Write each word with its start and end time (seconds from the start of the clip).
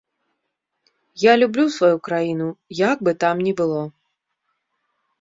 Я 1.25 1.33
люблю 1.43 1.65
сваю 1.77 1.97
краіну, 2.09 2.49
як 2.83 2.97
бы 3.07 3.11
там 3.25 3.35
ні 3.49 3.57
было. 3.63 3.81